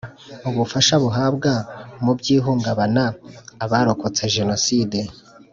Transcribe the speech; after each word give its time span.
ubufasha 0.49 0.93
bahabwa 1.03 1.51
mu 2.03 2.11
by’ihungabana 2.17 3.03
abarokotse 3.63 4.23
Jenoside 4.35 4.99